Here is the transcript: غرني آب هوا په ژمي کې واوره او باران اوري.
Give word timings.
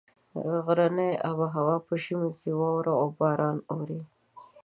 غرني 0.65 1.09
آب 1.29 1.39
هوا 1.55 1.75
په 1.85 1.93
ژمي 2.03 2.29
کې 2.39 2.51
واوره 2.59 2.93
او 3.01 3.07
باران 3.19 3.57
اوري. 3.71 4.01